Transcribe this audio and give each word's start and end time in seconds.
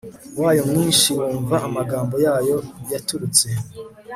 wayo 0.41 0.61
mwinshi 0.71 1.07
wumva 1.17 1.55
amagambo 1.67 2.15
yayo 2.25 2.57
yaturutse 2.91 3.47